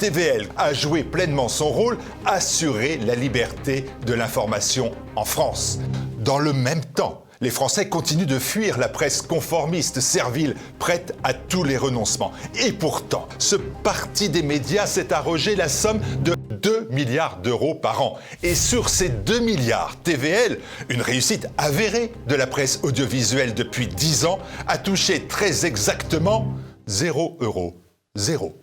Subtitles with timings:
[0.00, 5.78] TVL a joué pleinement son rôle, assurer la liberté de l'information en France.
[6.20, 11.34] Dans le même temps, les Français continuent de fuir la presse conformiste, servile, prête à
[11.34, 12.32] tous les renoncements.
[12.64, 18.00] Et pourtant, ce parti des médias s'est arrogé la somme de 2 milliards d'euros par
[18.00, 18.18] an.
[18.42, 24.24] Et sur ces 2 milliards, TVL, une réussite avérée de la presse audiovisuelle depuis 10
[24.24, 26.54] ans, a touché très exactement
[26.86, 27.76] 0 euros.
[28.14, 28.60] Zéro.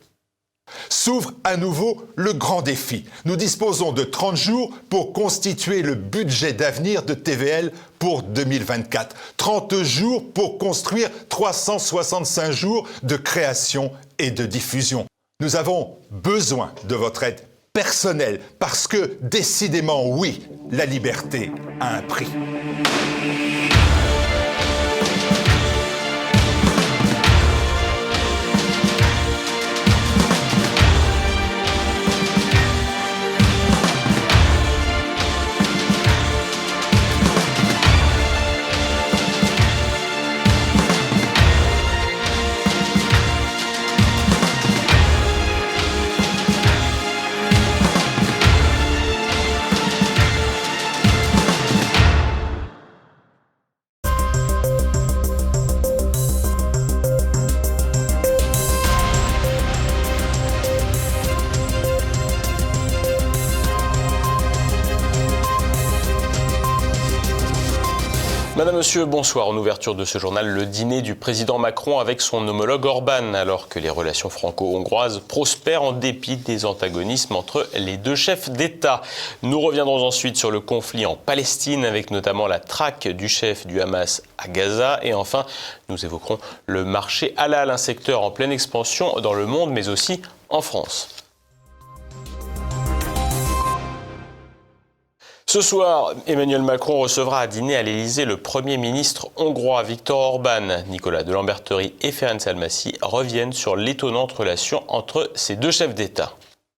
[0.90, 3.06] S'ouvre à nouveau le grand défi.
[3.26, 9.16] Nous disposons de 30 jours pour constituer le budget d'avenir de TVL pour 2024.
[9.38, 15.06] 30 jours pour construire 365 jours de création et de diffusion.
[15.40, 17.42] Nous avons besoin de votre aide
[17.74, 22.28] personnelle parce que décidément oui, la liberté a un prix.
[68.78, 69.48] Monsieur, bonsoir.
[69.48, 73.70] En ouverture de ce journal, le dîner du président Macron avec son homologue Orban, alors
[73.70, 79.02] que les relations franco-hongroises prospèrent en dépit des antagonismes entre les deux chefs d'État.
[79.42, 83.82] Nous reviendrons ensuite sur le conflit en Palestine, avec notamment la traque du chef du
[83.82, 85.00] Hamas à Gaza.
[85.02, 85.48] Et enfin,
[85.90, 90.22] nous évoquerons le marché halal, un secteur en pleine expansion dans le monde, mais aussi
[90.50, 91.27] en France.
[95.58, 100.84] Ce soir, Emmanuel Macron recevra à dîner à l'Élysée le Premier ministre hongrois Viktor Orban.
[100.88, 106.36] Nicolas de Lamberterie et Ferenc Almassi reviennent sur l'étonnante relation entre ces deux chefs d'État.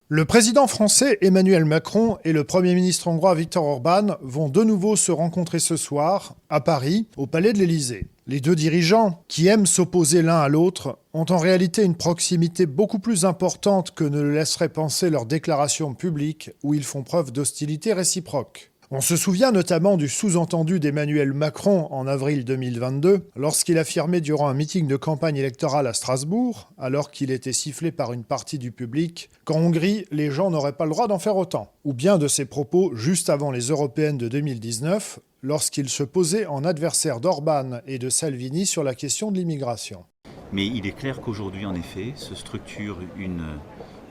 [0.08, 4.96] Le président français Emmanuel Macron et le Premier ministre hongrois Viktor Orban vont de nouveau
[4.96, 8.08] se rencontrer ce soir à Paris, au Palais de l'Élysée.
[8.30, 13.00] Les deux dirigeants, qui aiment s'opposer l'un à l'autre, ont en réalité une proximité beaucoup
[13.00, 17.92] plus importante que ne le laisserait penser leurs déclarations publiques où ils font preuve d'hostilité
[17.92, 18.70] réciproque.
[18.92, 24.56] On se souvient notamment du sous-entendu d'Emmanuel Macron en avril 2022, lorsqu'il affirmait durant un
[24.56, 29.30] meeting de campagne électorale à Strasbourg, alors qu'il était sifflé par une partie du public,
[29.44, 31.72] qu'en Hongrie, les gens n'auraient pas le droit d'en faire autant.
[31.86, 36.64] Ou bien de ses propos juste avant les européennes de 2019, lorsqu'il se posait en
[36.64, 40.04] adversaire d'Orban et de Salvini sur la question de l'immigration.
[40.52, 43.46] Mais il est clair qu'aujourd'hui, en effet, se structure une,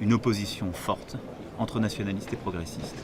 [0.00, 1.16] une opposition forte
[1.58, 2.94] entre nationalistes et progressistes.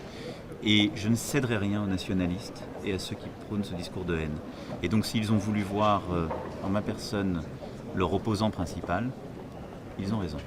[0.67, 4.17] Et je ne céderai rien aux nationalistes et à ceux qui prônent ce discours de
[4.17, 4.37] haine.
[4.83, 6.27] Et donc s'ils ont voulu voir euh,
[6.63, 7.43] en ma personne
[7.95, 9.11] leur opposant principal,
[9.99, 10.39] ils ont raison.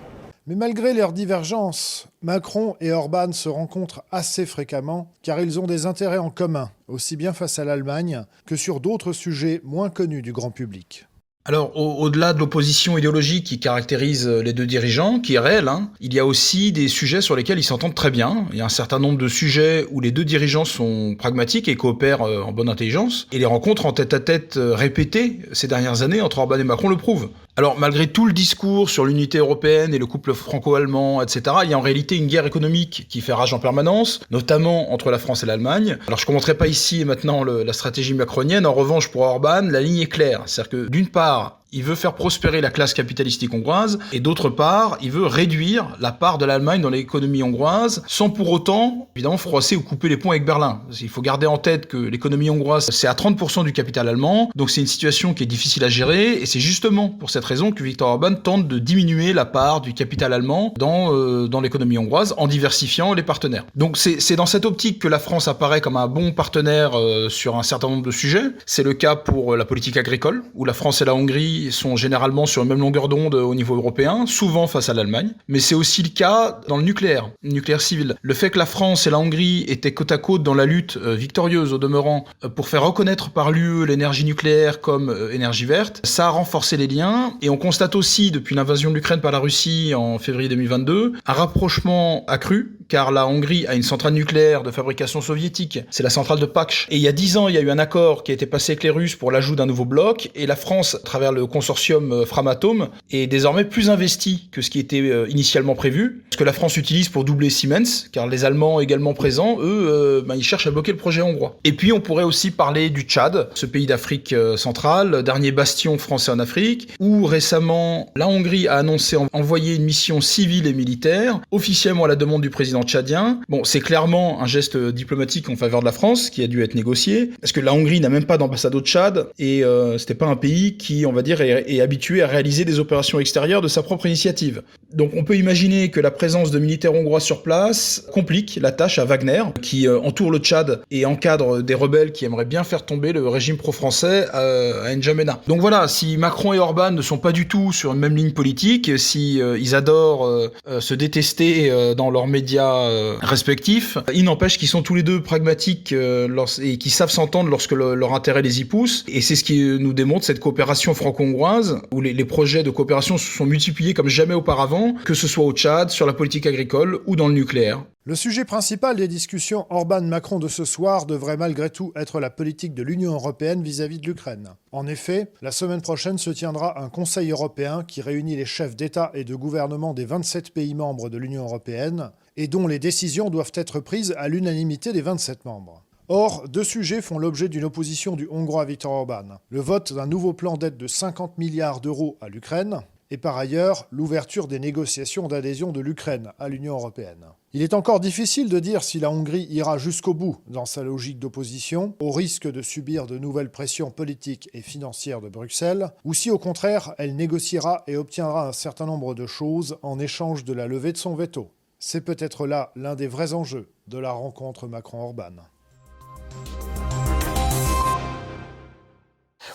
[0.47, 5.85] Mais malgré leurs divergences, Macron et Orban se rencontrent assez fréquemment car ils ont des
[5.85, 10.31] intérêts en commun, aussi bien face à l'Allemagne que sur d'autres sujets moins connus du
[10.31, 11.06] grand public.
[11.49, 15.89] Alors, au-delà de l'opposition idéologique qui caractérise euh, les deux dirigeants, qui est réelle, hein,
[16.01, 18.47] il y a aussi des sujets sur lesquels ils s'entendent très bien.
[18.51, 21.77] Il y a un certain nombre de sujets où les deux dirigeants sont pragmatiques et
[21.77, 23.29] coopèrent euh, en bonne intelligence.
[23.31, 26.97] Et les rencontres en tête-à-tête euh, répétées ces dernières années entre Orban et Macron le
[26.97, 27.29] prouvent.
[27.55, 31.73] Alors, malgré tout le discours sur l'unité européenne et le couple franco-allemand, etc., il y
[31.73, 35.41] a en réalité une guerre économique qui fait rage en permanence, notamment entre la France
[35.41, 35.97] et l'Allemagne.
[36.05, 38.67] Alors, je ne commenterai pas ici et maintenant la stratégie macronienne.
[38.67, 40.43] En revanche, pour Orban, la ligne est claire.
[40.45, 41.36] C'est-à-dire que, d'une part,
[41.71, 46.11] il veut faire prospérer la classe capitalistique hongroise, et d'autre part, il veut réduire la
[46.11, 50.31] part de l'Allemagne dans l'économie hongroise, sans pour autant, évidemment, froisser ou couper les ponts
[50.31, 50.81] avec Berlin.
[51.01, 54.69] Il faut garder en tête que l'économie hongroise, c'est à 30% du capital allemand, donc
[54.69, 57.83] c'est une situation qui est difficile à gérer, et c'est justement pour cette raison que
[57.83, 62.33] Viktor Orban tente de diminuer la part du capital allemand dans, euh, dans l'économie hongroise,
[62.37, 63.65] en diversifiant les partenaires.
[63.75, 67.57] Donc c'est dans cette optique que la France apparaît comme un bon partenaire euh, sur
[67.57, 68.43] un certain nombre de sujets.
[68.65, 72.45] C'est le cas pour la politique agricole, où la France et la Hongrie sont généralement
[72.45, 75.31] sur la même longueur d'onde au niveau européen, souvent face à l'Allemagne.
[75.47, 78.15] Mais c'est aussi le cas dans le nucléaire, le nucléaire civil.
[78.21, 80.97] Le fait que la France et la Hongrie étaient côte à côte dans la lutte
[80.97, 85.65] euh, victorieuse au demeurant euh, pour faire reconnaître par l'UE l'énergie nucléaire comme euh, énergie
[85.65, 87.33] verte, ça a renforcé les liens.
[87.41, 91.33] Et on constate aussi, depuis l'invasion de l'Ukraine par la Russie en février 2022, un
[91.33, 95.79] rapprochement accru car la Hongrie a une centrale nucléaire de fabrication soviétique.
[95.89, 96.87] C'est la centrale de Pakch.
[96.89, 98.45] Et il y a dix ans, il y a eu un accord qui a été
[98.45, 100.29] passé avec les Russes pour l'ajout d'un nouveau bloc.
[100.35, 104.69] Et la France, à travers le consortium euh, Framatome, est désormais plus investie que ce
[104.69, 106.23] qui était euh, initialement prévu.
[106.31, 110.21] Ce que la France utilise pour doubler Siemens, car les Allemands également présents, eux, euh,
[110.21, 111.57] ben, ils cherchent à bloquer le projet hongrois.
[111.63, 116.31] Et puis, on pourrait aussi parler du Tchad, ce pays d'Afrique centrale, dernier bastion français
[116.31, 122.05] en Afrique, où récemment, la Hongrie a annoncé envoyer une mission civile et militaire, officiellement
[122.05, 123.39] à la demande du président tchadien.
[123.49, 126.75] Bon, c'est clairement un geste diplomatique en faveur de la France qui a dû être
[126.75, 130.25] négocié, parce que la Hongrie n'a même pas d'ambassade au Tchad et euh, c'était pas
[130.25, 133.83] un pays qui, on va dire, est, habitué à réaliser des opérations extérieures de sa
[133.83, 134.61] propre initiative.
[134.93, 138.99] Donc, on peut imaginer que la présence de militaires hongrois sur place complique la tâche
[138.99, 142.85] à Wagner, qui euh, entoure le Tchad et encadre des rebelles qui aimeraient bien faire
[142.85, 145.41] tomber le régime pro-français euh, à N'Djamena.
[145.47, 148.31] Donc voilà, si Macron et Orban ne sont pas du tout sur une même ligne
[148.31, 150.49] politique, si ils adorent
[150.79, 152.89] se détester dans leurs médias
[153.21, 158.13] respectifs, il n'empêche qu'ils sont tous les deux pragmatiques et qui savent s'entendre lorsque leur
[158.13, 159.03] intérêt les y pousse.
[159.07, 160.93] Et c'est ce qui nous démontre cette coopération
[161.27, 165.45] franco-hongroise, où les projets de coopération se sont multipliés comme jamais auparavant, que ce soit
[165.45, 167.83] au Tchad, sur la politique agricole ou dans le nucléaire.
[168.05, 172.73] Le sujet principal des discussions Orban-Macron de ce soir devrait malgré tout être la politique
[172.73, 174.51] de l'Union européenne vis-à-vis de l'Ukraine.
[174.71, 179.11] En effet, la semaine prochaine se tiendra un Conseil européen qui réunit les chefs d'État
[179.13, 183.51] et de gouvernement des 27 pays membres de l'Union européenne et dont les décisions doivent
[183.55, 185.83] être prises à l'unanimité des 27 membres.
[186.09, 189.39] Or, deux sujets font l'objet d'une opposition du Hongrois Viktor Orban.
[189.49, 192.81] Le vote d'un nouveau plan d'aide de 50 milliards d'euros à l'Ukraine,
[193.11, 197.25] et par ailleurs l'ouverture des négociations d'adhésion de l'Ukraine à l'Union européenne.
[197.51, 201.19] Il est encore difficile de dire si la Hongrie ira jusqu'au bout dans sa logique
[201.19, 206.31] d'opposition, au risque de subir de nouvelles pressions politiques et financières de Bruxelles, ou si
[206.31, 210.67] au contraire elle négociera et obtiendra un certain nombre de choses en échange de la
[210.67, 211.51] levée de son veto.
[211.79, 215.43] C'est peut-être là l'un des vrais enjeux de la rencontre Macron-Orban.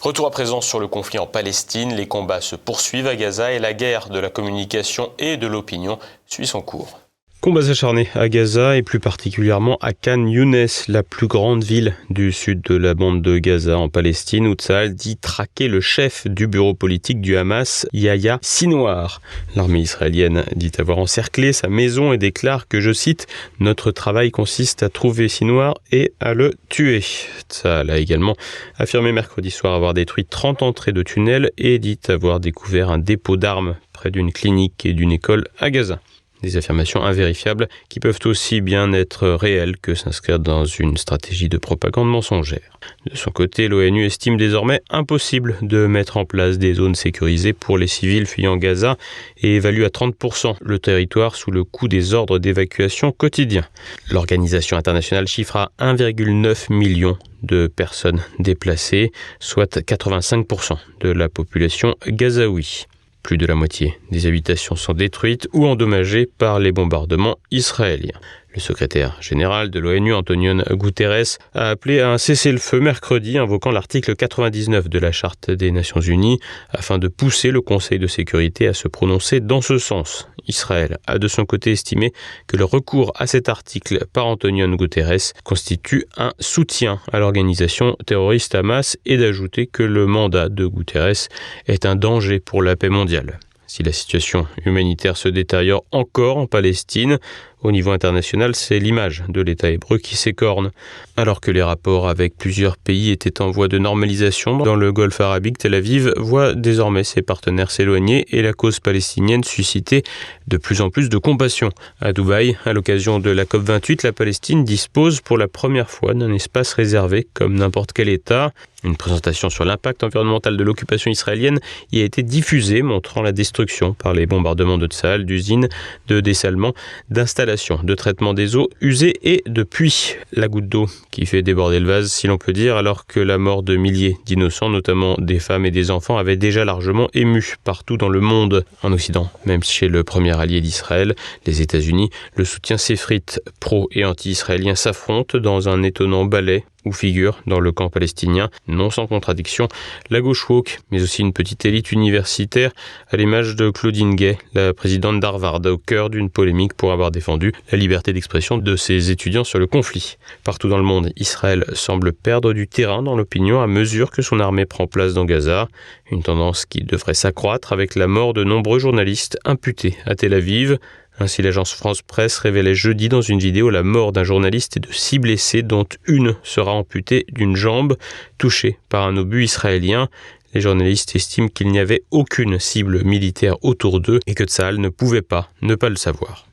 [0.02, 1.94] Retour à présent sur le conflit en Palestine.
[1.94, 6.00] Les combats se poursuivent à Gaza et la guerre de la communication et de l'opinion
[6.26, 7.01] suit son cours.
[7.42, 12.30] Combats acharnés à Gaza et plus particulièrement à Khan Younes, la plus grande ville du
[12.30, 16.46] sud de la bande de Gaza en Palestine, où Tzal dit traquer le chef du
[16.46, 19.20] bureau politique du Hamas, Yahya Sinwar.
[19.56, 23.26] L'armée israélienne dit avoir encerclé sa maison et déclare que, je cite,
[23.58, 27.02] Notre travail consiste à trouver Sinwar et à le tuer.
[27.50, 28.36] Tzal a également
[28.78, 33.36] affirmé mercredi soir avoir détruit 30 entrées de tunnels et dit avoir découvert un dépôt
[33.36, 35.98] d'armes près d'une clinique et d'une école à Gaza.
[36.42, 41.58] Des affirmations invérifiables qui peuvent aussi bien être réelles que s'inscrire dans une stratégie de
[41.58, 42.78] propagande mensongère.
[43.10, 47.78] De son côté, l'ONU estime désormais impossible de mettre en place des zones sécurisées pour
[47.78, 48.96] les civils fuyant Gaza
[49.38, 53.66] et évalue à 30% le territoire sous le coup des ordres d'évacuation quotidiens.
[54.10, 62.86] L'organisation internationale chiffre à 1,9 million de personnes déplacées, soit 85% de la population gazaoui.
[63.22, 68.18] Plus de la moitié des habitations sont détruites ou endommagées par les bombardements israéliens.
[68.54, 74.14] Le secrétaire général de l'ONU, Antonio Guterres, a appelé à un cessez-le-feu mercredi, invoquant l'article
[74.14, 76.38] 99 de la Charte des Nations Unies,
[76.68, 80.28] afin de pousser le Conseil de sécurité à se prononcer dans ce sens.
[80.48, 82.12] Israël a de son côté estimé
[82.46, 88.54] que le recours à cet article par Antonio Guterres constitue un soutien à l'organisation terroriste
[88.54, 91.28] Hamas et d'ajouter que le mandat de Guterres
[91.68, 93.38] est un danger pour la paix mondiale.
[93.74, 97.18] Si la situation humanitaire se détériore encore en Palestine,
[97.62, 100.72] au niveau international, c'est l'image de l'État hébreu qui s'écorne.
[101.16, 105.20] Alors que les rapports avec plusieurs pays étaient en voie de normalisation dans le Golfe
[105.20, 110.02] arabique, Tel Aviv voit désormais ses partenaires s'éloigner et la cause palestinienne susciter
[110.48, 111.70] de plus en plus de compassion.
[112.00, 116.32] À Dubaï, à l'occasion de la COP28, la Palestine dispose pour la première fois d'un
[116.32, 118.52] espace réservé comme n'importe quel État.
[118.84, 121.60] Une présentation sur l'impact environnemental de l'occupation israélienne
[121.92, 125.68] y a été diffusée, montrant la destruction par les bombardements de Tsahal, d'usines,
[126.08, 126.74] de dessalement,
[127.08, 127.51] d'installations
[127.82, 130.16] de traitement des eaux usées et de puits.
[130.32, 133.38] La goutte d'eau qui fait déborder le vase, si l'on peut dire, alors que la
[133.38, 137.96] mort de milliers d'innocents, notamment des femmes et des enfants, avait déjà largement ému partout
[137.96, 138.64] dans le monde.
[138.82, 141.14] En Occident, même chez le premier allié d'Israël,
[141.46, 143.40] les États-Unis, le soutien s'effrite.
[143.60, 148.90] Pro et anti-israéliens s'affrontent dans un étonnant ballet où figure, dans le camp palestinien, non
[148.90, 149.68] sans contradiction,
[150.10, 152.72] la gauche woke, mais aussi une petite élite universitaire,
[153.10, 157.52] à l'image de Claudine Gay, la présidente d'Harvard, au cœur d'une polémique pour avoir défendu
[157.70, 160.16] la liberté d'expression de ses étudiants sur le conflit.
[160.44, 164.40] Partout dans le monde, Israël semble perdre du terrain dans l'opinion à mesure que son
[164.40, 165.68] armée prend place dans Gaza,
[166.10, 170.78] une tendance qui devrait s'accroître avec la mort de nombreux journalistes imputés à Tel Aviv,
[171.20, 174.90] Ainsi, l'agence France Presse révélait jeudi dans une vidéo la mort d'un journaliste et de
[174.90, 177.96] six blessés, dont une sera amputée d'une jambe
[178.38, 180.08] touchée par un obus israélien.
[180.54, 184.88] Les journalistes estiment qu'il n'y avait aucune cible militaire autour d'eux et que Tsahal ne
[184.88, 186.46] pouvait pas ne pas le savoir.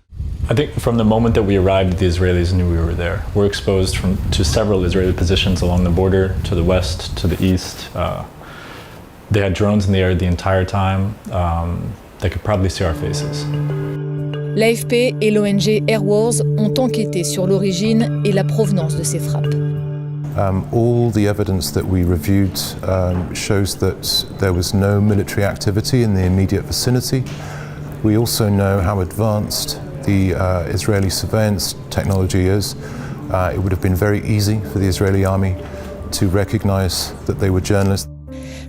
[0.49, 3.23] I think from the moment that we arrived, the Israelis knew we were there.
[3.35, 7.41] We're exposed from, to several Israeli positions along the border, to the west, to the
[7.43, 7.89] east.
[7.95, 8.23] Uh,
[9.29, 11.15] they had drones in the air the entire time.
[11.31, 13.45] Um, they could probably see our faces.
[14.59, 19.55] L'AFP et l'ONG Airwars ont enquêté sur l'origine et la provenance de ces frappes.
[20.35, 26.03] Um, all the evidence that we reviewed um, shows that there was no military activity
[26.03, 27.23] in the immediate vicinity.
[28.03, 32.75] We also know how advanced the uh, Israeli surveillance technology is.
[33.31, 35.55] Uh, it would have been very easy for the Israeli army
[36.11, 38.09] to recognize that they were journalists.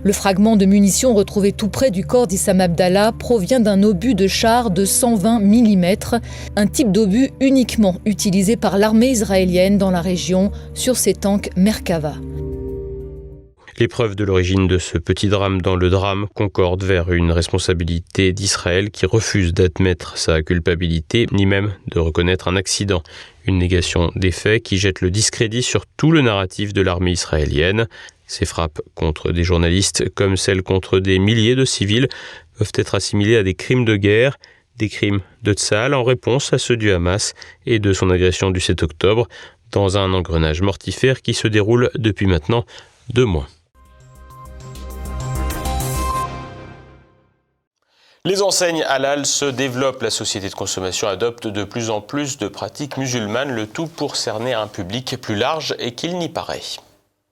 [0.03, 4.27] Le fragment de munitions retrouvé tout près du corps d'Issam Abdallah provient d'un obus de
[4.27, 5.85] char de 120 mm,
[6.55, 12.15] un type d'obus uniquement utilisé par l'armée israélienne dans la région sur ses tanks Merkava.
[13.77, 18.33] Les preuves de l'origine de ce petit drame dans le drame concordent vers une responsabilité
[18.33, 23.01] d'Israël qui refuse d'admettre sa culpabilité, ni même de reconnaître un accident.
[23.45, 27.87] Une négation des faits qui jette le discrédit sur tout le narratif de l'armée israélienne.
[28.31, 32.07] Ces frappes contre des journalistes comme celles contre des milliers de civils
[32.57, 34.37] peuvent être assimilées à des crimes de guerre,
[34.77, 37.33] des crimes de Tsahal en réponse à ceux du Hamas
[37.65, 39.27] et de son agression du 7 octobre
[39.73, 42.63] dans un engrenage mortifère qui se déroule depuis maintenant
[43.09, 43.49] deux mois.
[48.23, 52.47] Les enseignes halal se développent, la société de consommation adopte de plus en plus de
[52.47, 56.61] pratiques musulmanes, le tout pour cerner un public plus large et qu'il n'y paraît.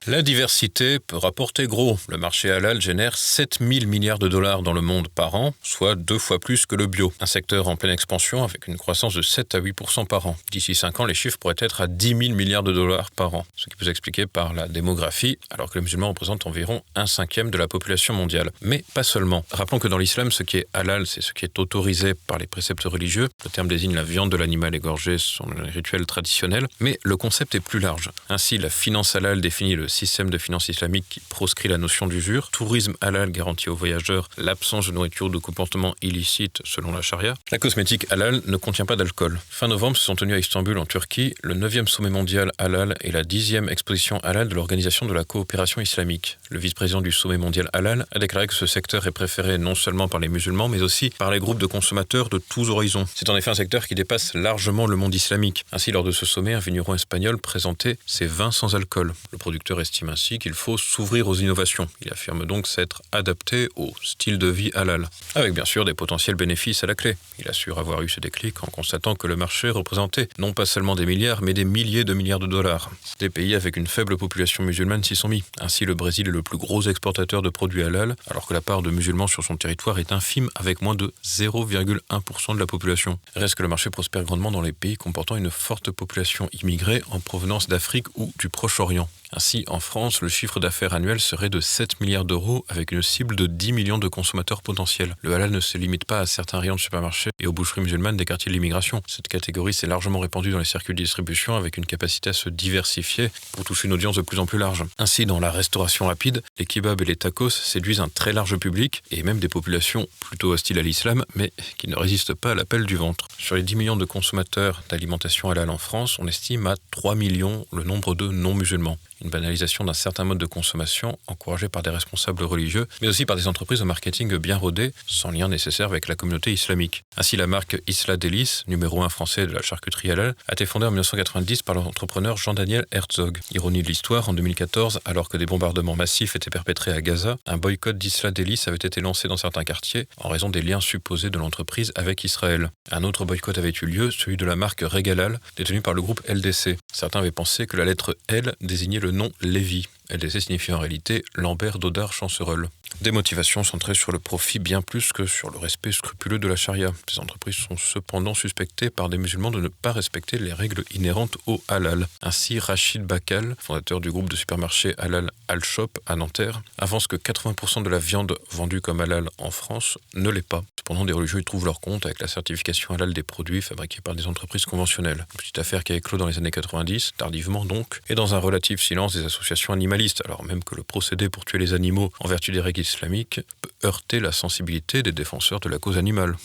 [0.06, 1.98] La diversité peut rapporter gros.
[2.08, 6.18] Le marché halal génère 7000 milliards de dollars dans le monde par an, soit deux
[6.18, 7.12] fois plus que le bio.
[7.20, 10.38] Un secteur en pleine expansion avec une croissance de 7 à 8% par an.
[10.50, 13.44] D'ici 5 ans, les chiffres pourraient être à 10 000 milliards de dollars par an,
[13.56, 17.50] ce qui peut s'expliquer par la démographie, alors que les musulmans représentent environ un cinquième
[17.50, 18.52] de la population mondiale.
[18.62, 19.44] Mais pas seulement.
[19.50, 22.46] Rappelons que dans l'islam, ce qui est halal, c'est ce qui est autorisé par les
[22.46, 23.28] préceptes religieux.
[23.44, 25.18] Le terme désigne la viande de l'animal égorgé,
[25.62, 26.68] les rituels traditionnels.
[26.80, 28.08] Mais le concept est plus large.
[28.30, 32.50] Ainsi, la finance halal définit le système de finance islamique qui proscrit la notion d'usure,
[32.50, 37.34] tourisme halal garantit aux voyageurs l'absence de nourriture de comportement illicite selon la charia.
[37.52, 39.38] La cosmétique halal ne contient pas d'alcool.
[39.48, 43.12] Fin novembre se sont tenus à Istanbul en Turquie le 9e sommet mondial halal et
[43.12, 46.39] la 10e exposition halal de l'Organisation de la coopération islamique.
[46.52, 50.08] Le vice-président du sommet mondial halal a déclaré que ce secteur est préféré non seulement
[50.08, 53.06] par les musulmans mais aussi par les groupes de consommateurs de tous horizons.
[53.14, 55.64] C'est en effet un secteur qui dépasse largement le monde islamique.
[55.70, 59.14] Ainsi, lors de ce sommet, un vigneron espagnol présentait ses vins sans alcool.
[59.30, 61.86] Le producteur estime ainsi qu'il faut s'ouvrir aux innovations.
[62.04, 66.34] Il affirme donc s'être adapté au style de vie halal, avec bien sûr des potentiels
[66.34, 67.16] bénéfices à la clé.
[67.38, 70.96] Il assure avoir eu ce déclic en constatant que le marché représentait non pas seulement
[70.96, 72.90] des milliards, mais des milliers de milliards de dollars.
[73.20, 75.44] Des pays avec une faible population musulmane s'y sont mis.
[75.60, 78.82] Ainsi, le Brésil est le plus gros exportateur de produits halal, alors que la part
[78.82, 83.18] de musulmans sur son territoire est infime, avec moins de 0,1% de la population.
[83.34, 87.20] Reste que le marché prospère grandement dans les pays comportant une forte population immigrée en
[87.20, 89.08] provenance d'Afrique ou du Proche-Orient.
[89.32, 93.36] Ainsi, en France, le chiffre d'affaires annuel serait de 7 milliards d'euros avec une cible
[93.36, 95.14] de 10 millions de consommateurs potentiels.
[95.22, 98.16] Le halal ne se limite pas à certains rayons de supermarchés et aux boucheries musulmanes
[98.16, 99.02] des quartiers de l'immigration.
[99.06, 102.48] Cette catégorie s'est largement répandue dans les circuits de distribution avec une capacité à se
[102.48, 104.84] diversifier pour toucher une audience de plus en plus large.
[104.98, 109.04] Ainsi, dans la restauration rapide, les kebabs et les tacos séduisent un très large public
[109.12, 112.84] et même des populations plutôt hostiles à l'islam mais qui ne résistent pas à l'appel
[112.84, 113.28] du ventre.
[113.38, 117.64] Sur les 10 millions de consommateurs d'alimentation halal en France, on estime à 3 millions
[117.72, 122.44] le nombre de non-musulmans une banalisation d'un certain mode de consommation encouragé par des responsables
[122.44, 126.14] religieux, mais aussi par des entreprises de marketing bien rodées, sans lien nécessaire avec la
[126.14, 127.04] communauté islamique.
[127.16, 130.86] Ainsi, la marque Isla Delis, numéro un français de la charcuterie halal, a été fondée
[130.86, 133.38] en 1990 par l'entrepreneur Jean-Daniel Herzog.
[133.52, 137.56] Ironie de l'histoire, en 2014, alors que des bombardements massifs étaient perpétrés à Gaza, un
[137.56, 141.38] boycott d'Isla Delis avait été lancé dans certains quartiers en raison des liens supposés de
[141.38, 142.70] l'entreprise avec Israël.
[142.90, 146.20] Un autre boycott avait eu lieu, celui de la marque Regalal, détenue par le groupe
[146.28, 146.76] LDC.
[146.92, 149.86] Certains avaient pensé que la lettre L désignait le nom Lévi.
[150.10, 152.68] LDC signifie en réalité Lambert Dodard Chancereul.
[153.00, 156.56] Des motivations centrées sur le profit bien plus que sur le respect scrupuleux de la
[156.56, 156.92] charia.
[157.10, 161.38] Ces entreprises sont cependant suspectées par des musulmans de ne pas respecter les règles inhérentes
[161.46, 162.08] au halal.
[162.20, 167.82] Ainsi, Rachid Bakal, fondateur du groupe de supermarchés halal Al-Shop à Nanterre, avance que 80%
[167.82, 170.62] de la viande vendue comme halal en France ne l'est pas.
[170.76, 174.14] Cependant, des religieux y trouvent leur compte avec la certification halal des produits fabriqués par
[174.14, 175.26] des entreprises conventionnelles.
[175.34, 178.38] Une petite affaire qui a éclos dans les années 90, tardivement donc, et dans un
[178.38, 182.28] relatif silence des associations animalistes, alors même que le procédé pour tuer les animaux en
[182.28, 186.36] vertu des règles islamique peut heurter la sensibilité des défenseurs de la cause animale.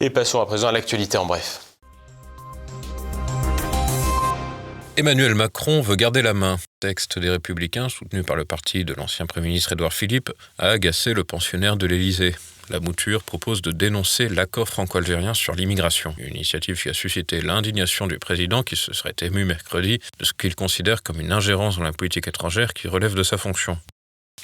[0.00, 1.76] Et passons à présent à l'actualité en bref.
[4.96, 6.56] Emmanuel Macron veut garder la main.
[6.84, 11.14] Texte des Républicains, soutenu par le parti de l'ancien Premier ministre Édouard Philippe, a agacé
[11.14, 12.34] le pensionnaire de l'Élysée.
[12.68, 18.06] La mouture propose de dénoncer l'accord franco-algérien sur l'immigration, une initiative qui a suscité l'indignation
[18.06, 21.84] du président qui se serait ému mercredi de ce qu'il considère comme une ingérence dans
[21.84, 23.78] la politique étrangère qui relève de sa fonction.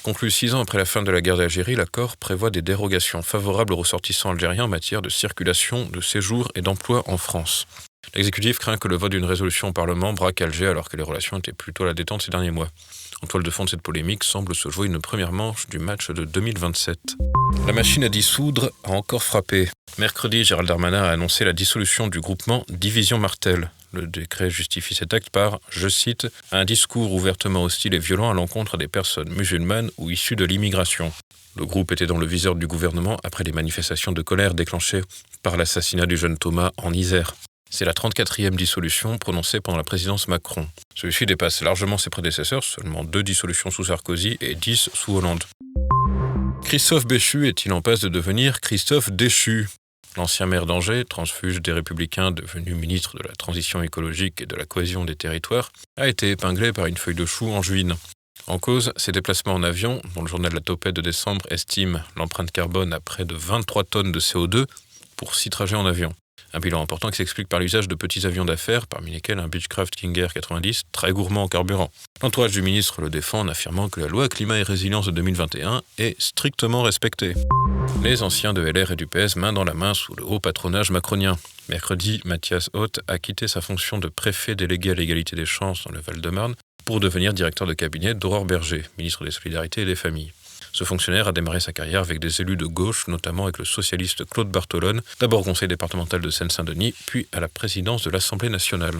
[0.01, 3.73] Conclu six ans après la fin de la guerre d'Algérie, l'accord prévoit des dérogations favorables
[3.73, 7.67] aux ressortissants algériens en matière de circulation, de séjour et d'emploi en France.
[8.13, 11.37] L'exécutif craint que le vote d'une résolution au Parlement braque Alger alors que les relations
[11.37, 12.67] étaient plutôt à la détente ces derniers mois.
[13.23, 16.09] En toile de fond de cette polémique semble se jouer une première manche du match
[16.09, 16.99] de 2027.
[17.67, 19.69] La machine à dissoudre a encore frappé.
[19.97, 23.71] Mercredi, Gérald Darmanin a annoncé la dissolution du groupement Division Martel.
[23.93, 28.33] Le décret justifie cet acte par, je cite, un discours ouvertement hostile et violent à
[28.33, 31.13] l'encontre des personnes musulmanes ou issues de l'immigration.
[31.55, 35.01] Le groupe était dans le viseur du gouvernement après les manifestations de colère déclenchées
[35.43, 37.35] par l'assassinat du jeune Thomas en Isère.
[37.73, 40.67] C'est la 34e dissolution prononcée pendant la présidence Macron.
[40.93, 45.45] Celui-ci dépasse largement ses prédécesseurs, seulement deux dissolutions sous Sarkozy et dix sous Hollande.
[46.63, 49.69] Christophe Béchu est-il en passe de devenir Christophe Déchu?
[50.17, 54.65] L'ancien maire d'Angers, transfuge des Républicains devenu ministre de la Transition écologique et de la
[54.65, 57.95] cohésion des territoires, a été épinglé par une feuille de chou en juin.
[58.47, 62.51] En cause, ses déplacements en avion, dont le journal La Topette de décembre estime l'empreinte
[62.51, 64.65] carbone à près de 23 tonnes de CO2
[65.15, 66.13] pour six trajets en avion.
[66.53, 69.95] Un bilan important qui s'explique par l'usage de petits avions d'affaires, parmi lesquels un Beechcraft
[69.95, 71.91] King Air 90, très gourmand en carburant.
[72.21, 75.81] L'entourage du ministre le défend en affirmant que la loi climat et résilience de 2021
[75.97, 77.33] est strictement respectée.
[78.03, 80.91] Les anciens de LR et du PS main dans la main sous le haut patronage
[80.91, 81.37] macronien.
[81.69, 85.91] Mercredi, Mathias Haute a quitté sa fonction de préfet délégué à l'égalité des chances dans
[85.91, 90.33] le Val-de-Marne pour devenir directeur de cabinet d'Aurore Berger, ministre des Solidarités et des Familles.
[90.73, 94.25] Ce fonctionnaire a démarré sa carrière avec des élus de gauche, notamment avec le socialiste
[94.25, 98.95] Claude Bartolone, d'abord au conseil départemental de Seine-Saint-Denis, puis à la présidence de l'Assemblée nationale.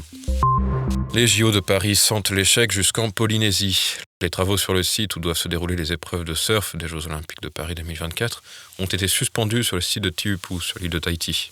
[1.14, 3.98] Les JO de Paris sentent l'échec jusqu'en Polynésie.
[4.22, 7.08] Les travaux sur le site où doivent se dérouler les épreuves de surf des Jeux
[7.08, 8.44] Olympiques de Paris 2024
[8.80, 11.52] ont été suspendus sur le site de Tiupu, sur l'île de Tahiti.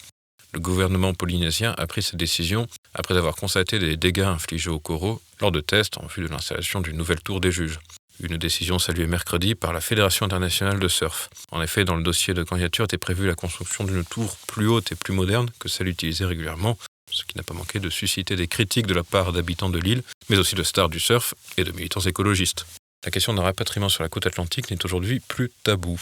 [0.53, 5.21] Le gouvernement polynésien a pris cette décision après avoir constaté des dégâts infligés aux coraux
[5.41, 7.79] lors de tests en vue de l'installation d'une nouvelle tour des juges.
[8.21, 11.29] Une décision saluée mercredi par la Fédération internationale de surf.
[11.51, 14.91] En effet, dans le dossier de candidature était prévue la construction d'une tour plus haute
[14.91, 16.77] et plus moderne que celle utilisée régulièrement,
[17.09, 20.03] ce qui n'a pas manqué de susciter des critiques de la part d'habitants de l'île,
[20.29, 22.65] mais aussi de stars du surf et de militants écologistes.
[23.05, 25.97] La question d'un rapatriement sur la côte atlantique n'est aujourd'hui plus tabou.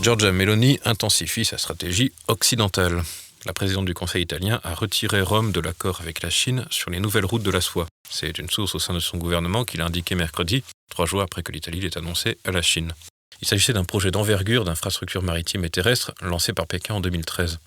[0.00, 3.02] Giorgia Meloni intensifie sa stratégie occidentale.
[3.44, 7.00] La présidente du Conseil italien a retiré Rome de l'accord avec la Chine sur les
[7.00, 7.86] nouvelles routes de la soie.
[8.08, 11.42] C'est une source au sein de son gouvernement qui l'a indiqué mercredi, trois jours après
[11.42, 12.92] que l'Italie l'ait annoncé à la Chine.
[13.40, 17.58] Il s'agissait d'un projet d'envergure d'infrastructures maritimes et terrestres lancé par Pékin en 2013.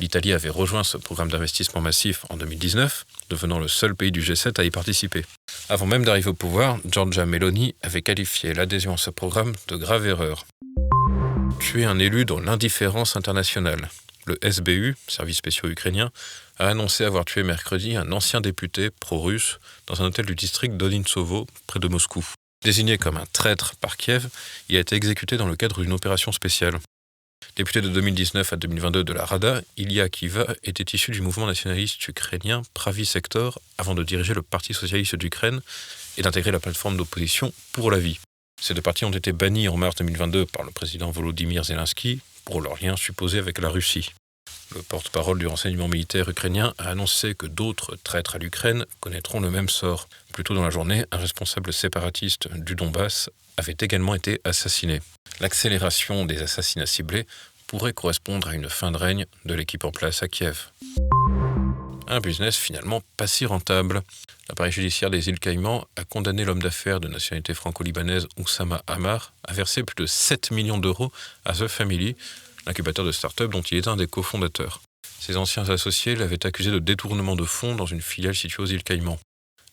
[0.00, 4.58] L'Italie avait rejoint ce programme d'investissement massif en 2019, devenant le seul pays du G7
[4.58, 5.26] à y participer.
[5.68, 10.06] Avant même d'arriver au pouvoir, Giorgia Meloni avait qualifié l'adhésion à ce programme de grave
[10.06, 10.46] erreur.
[11.60, 13.90] Tuer un élu dans l'indifférence internationale
[14.28, 16.10] le SBU, service spéciaux ukrainien,
[16.58, 21.46] a annoncé avoir tué mercredi un ancien député pro-russe dans un hôtel du district d'Odintsovo,
[21.66, 22.24] près de Moscou.
[22.64, 24.28] Désigné comme un traître par Kiev,
[24.68, 26.78] il a été exécuté dans le cadre d'une opération spéciale.
[27.56, 32.06] Député de 2019 à 2022 de la Rada, Ilya Kiva était issu du mouvement nationaliste
[32.06, 35.60] ukrainien Pravi Sector avant de diriger le Parti socialiste d'Ukraine
[36.16, 38.18] et d'intégrer la plateforme d'opposition Pour la vie.
[38.60, 42.62] Ces deux partis ont été bannis en mars 2022 par le président Volodymyr Zelensky pour
[42.62, 44.14] leur lien supposé avec la Russie.
[44.74, 49.50] Le porte-parole du renseignement militaire ukrainien a annoncé que d'autres traîtres à l'Ukraine connaîtront le
[49.50, 50.08] même sort.
[50.32, 55.00] Plus tôt dans la journée, un responsable séparatiste du Donbass avait également été assassiné.
[55.40, 57.26] L'accélération des assassinats ciblés
[57.66, 60.70] pourrait correspondre à une fin de règne de l'équipe en place à Kiev.
[62.10, 64.00] Un business finalement pas si rentable.
[64.48, 69.52] L'appareil judiciaire des îles Caïmans a condamné l'homme d'affaires de nationalité franco-libanaise Oussama Hamar à
[69.52, 71.12] verser plus de 7 millions d'euros
[71.44, 72.16] à The Family,
[72.66, 74.80] l'incubateur de start-up dont il est un des cofondateurs.
[75.20, 78.84] Ses anciens associés l'avaient accusé de détournement de fonds dans une filiale située aux îles
[78.84, 79.18] Caïmans.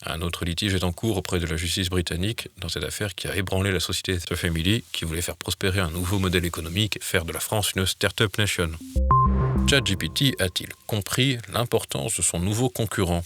[0.05, 3.29] Un autre litige est en cours auprès de la justice britannique dans cette affaire qui
[3.29, 7.01] a ébranlé la société The Family qui voulait faire prospérer un nouveau modèle économique et
[7.01, 8.71] faire de la France une start-up nation.
[9.67, 13.23] ChatGPT a-t-il compris l'importance de son nouveau concurrent?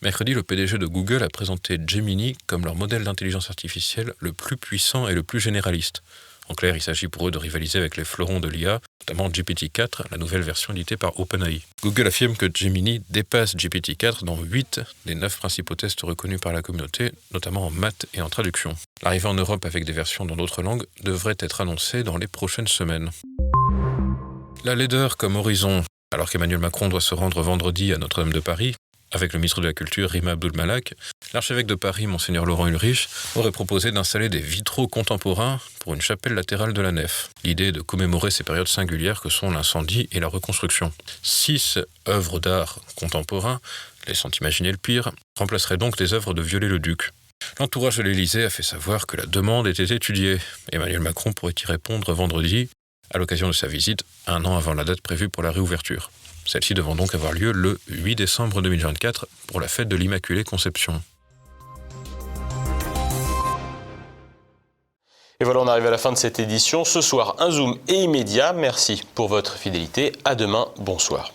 [0.00, 4.56] Mercredi, le PDG de Google a présenté Gemini comme leur modèle d'intelligence artificielle le plus
[4.56, 6.02] puissant et le plus généraliste.
[6.48, 10.04] En clair, il s'agit pour eux de rivaliser avec les fleurons de l'IA, notamment GPT-4,
[10.10, 11.60] la nouvelle version éditée par OpenAI.
[11.82, 16.62] Google affirme que Gemini dépasse GPT-4 dans 8 des 9 principaux tests reconnus par la
[16.62, 18.74] communauté, notamment en maths et en traduction.
[19.02, 22.68] L'arrivée en Europe avec des versions dans d'autres langues devrait être annoncée dans les prochaines
[22.68, 23.10] semaines.
[24.64, 25.84] La laideur comme horizon.
[26.12, 28.74] Alors qu'Emmanuel Macron doit se rendre vendredi à Notre-Dame de Paris,
[29.12, 30.94] avec le ministre de la Culture Rima Abdul-Malak,
[31.32, 36.34] l'archevêque de Paris, Monseigneur Laurent Ulrich, aurait proposé d'installer des vitraux contemporains pour une chapelle
[36.34, 37.30] latérale de la nef.
[37.44, 40.92] L'idée de commémorer ces périodes singulières que sont l'incendie et la reconstruction.
[41.22, 43.60] Six œuvres d'art contemporains,
[44.06, 47.12] laissant imaginer le pire, remplaceraient donc des œuvres de Viollet-le-Duc.
[47.60, 50.38] L'entourage de l'Élysée a fait savoir que la demande était étudiée.
[50.72, 52.68] Emmanuel Macron pourrait y répondre vendredi,
[53.10, 56.10] à l'occasion de sa visite, un an avant la date prévue pour la réouverture.
[56.44, 61.02] Celle-ci devant donc avoir lieu le 8 décembre 2024 pour la fête de l'Immaculée Conception.
[65.40, 66.84] Et voilà, on arrive à la fin de cette édition.
[66.84, 68.52] Ce soir, un zoom et immédiat.
[68.52, 70.12] Merci pour votre fidélité.
[70.24, 70.66] À demain.
[70.78, 71.32] Bonsoir.